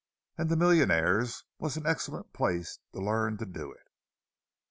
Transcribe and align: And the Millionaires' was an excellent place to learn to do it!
And 0.35 0.49
the 0.49 0.55
Millionaires' 0.55 1.43
was 1.59 1.77
an 1.77 1.85
excellent 1.85 2.33
place 2.33 2.79
to 2.93 2.99
learn 2.99 3.37
to 3.37 3.45
do 3.45 3.71
it! 3.71 3.87